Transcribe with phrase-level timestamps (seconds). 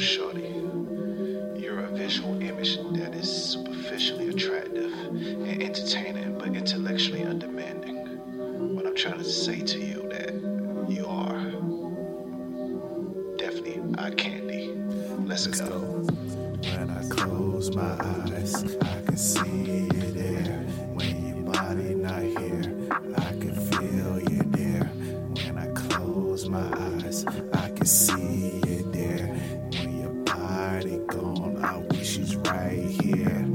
[0.00, 0.48] shorty.
[1.60, 7.96] You're a visual image that is superficially attractive and entertaining, but intellectually undemanding.
[8.74, 10.34] What I'm trying to say to you that
[10.90, 11.38] you are
[13.36, 14.74] definitely eye candy.
[15.26, 15.68] Let's, Let's go.
[15.68, 15.76] go.
[16.62, 20.52] When I close my eyes, I can see you there.
[20.94, 24.84] When your body not here, I can feel you there.
[24.84, 26.66] When I close my
[27.04, 27.24] eyes,
[27.54, 29.26] I can see you there.
[29.72, 29.89] When
[30.80, 33.46] body gone, I wish it's right here.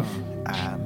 [0.45, 0.77] I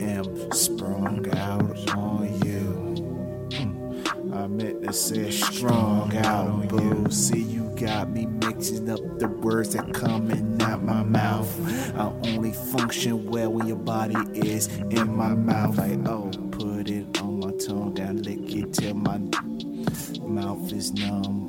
[0.00, 3.48] am sprung out on you.
[3.50, 7.10] Mm, I meant to say strong out on you.
[7.12, 11.48] See, you got me mixing up the words that coming out my mouth.
[11.96, 15.78] I only function well when your body is in my mouth.
[15.78, 19.18] Like, oh, put it on my tongue, down, lick it till my
[20.20, 21.48] mouth is numb.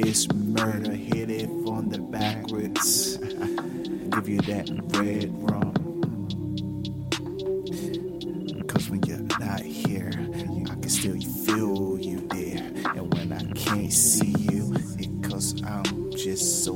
[0.00, 0.92] It's murder.
[0.92, 3.16] Hit it from the backwards.
[3.16, 5.74] Give you that red rum.
[8.66, 10.12] Cause when you're not here,
[10.70, 12.70] I can still feel you there.
[12.94, 16.74] And when I can't see you, it cause I'm just so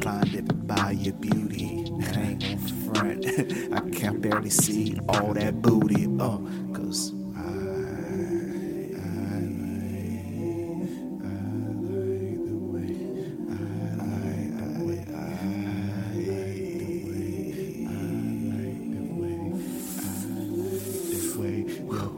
[0.00, 1.84] blinded by your beauty.
[2.14, 3.26] I ain't gonna front.
[3.72, 6.06] I can barely see all that booty.
[6.20, 7.12] Oh, cause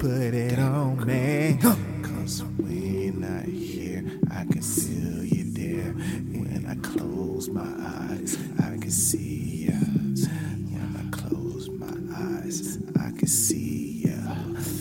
[0.05, 1.59] put it on me.
[2.03, 5.93] Cause when you're not here, I can feel you there.
[5.93, 9.73] When I close my eyes, I can see ya.
[9.73, 14.35] When I close my eyes, I can see ya.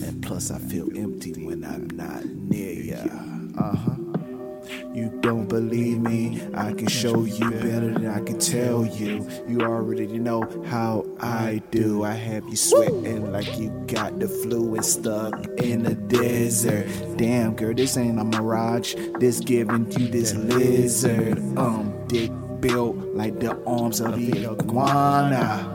[0.06, 3.43] And plus, I feel empty when I'm not near ya.
[5.54, 9.30] Believe me, I can show you better than I can tell you.
[9.48, 12.04] You already know how I do.
[12.04, 16.88] I have you sweating like you got the flu and stuck in the desert.
[17.18, 18.96] Damn, girl, this ain't a mirage.
[19.20, 21.38] This giving you this lizard.
[21.56, 25.70] Um, dick built like the arms of the iguana.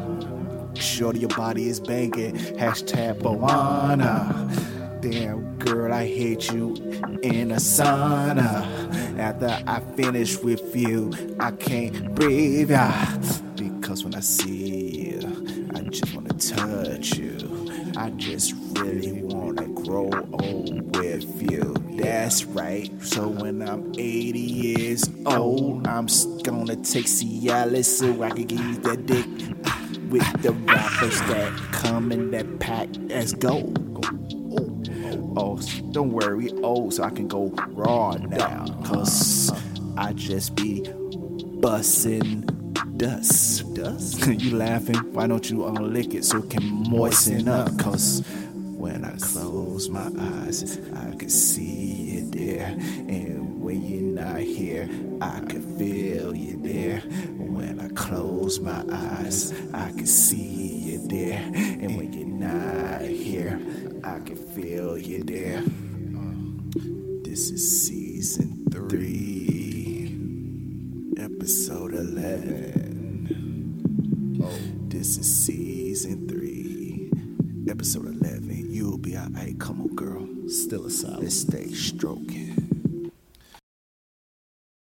[0.74, 2.34] Shorty, your body is banging.
[2.34, 4.77] Hashtag Bawana.
[5.00, 6.74] Damn, girl, I hate you
[7.22, 9.18] in a sauna.
[9.18, 12.72] After I finish with you, I can't breathe.
[12.74, 13.18] ah.
[13.54, 17.36] Because when I see you, I just wanna touch you.
[17.96, 21.74] I just really wanna grow old with you.
[21.96, 22.90] That's right.
[23.02, 26.06] So when I'm 80 years old, I'm
[26.42, 29.26] gonna take Cialis so I can give you that dick
[30.10, 33.84] with the rappers that come in that pack as gold.
[35.40, 35.56] Oh,
[35.92, 38.66] don't worry, old, so I can go raw now.
[38.84, 39.52] Cause
[39.96, 40.82] I just be
[41.60, 42.42] bussin'
[42.96, 43.72] dust.
[43.72, 44.26] Dust?
[44.40, 44.96] you laughing?
[45.12, 47.78] Why don't you unlick it so it can moisten up?
[47.78, 52.66] Cause when I close my eyes, I can see you there.
[52.66, 56.98] And when you're not here, I can feel you there.
[57.38, 60.57] When I close my eyes, I can see
[61.10, 63.58] And when you're not here,
[64.04, 65.62] I can feel you there.
[67.24, 70.14] This is season three,
[71.18, 72.48] episode 11.
[74.88, 77.10] This is season three,
[77.70, 78.66] episode 11.
[78.70, 79.58] You'll be alright.
[79.58, 80.28] Come on, girl.
[80.48, 81.22] Still a solid.
[81.22, 82.67] Let's stay stroking.